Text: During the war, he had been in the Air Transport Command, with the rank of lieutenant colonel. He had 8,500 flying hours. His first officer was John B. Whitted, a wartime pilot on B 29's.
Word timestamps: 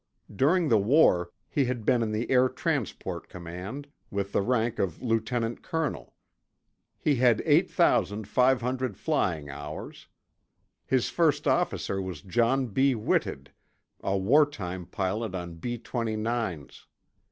During 0.35 0.67
the 0.69 0.79
war, 0.79 1.29
he 1.47 1.65
had 1.65 1.85
been 1.85 2.01
in 2.01 2.11
the 2.11 2.31
Air 2.31 2.49
Transport 2.49 3.29
Command, 3.29 3.87
with 4.09 4.31
the 4.31 4.41
rank 4.41 4.79
of 4.79 4.99
lieutenant 5.03 5.61
colonel. 5.61 6.15
He 6.97 7.17
had 7.17 7.43
8,500 7.45 8.97
flying 8.97 9.51
hours. 9.51 10.07
His 10.87 11.09
first 11.11 11.47
officer 11.47 12.01
was 12.01 12.23
John 12.23 12.65
B. 12.69 12.95
Whitted, 12.95 13.51
a 14.01 14.17
wartime 14.17 14.87
pilot 14.87 15.35
on 15.35 15.57
B 15.57 15.77
29's. 15.77 16.87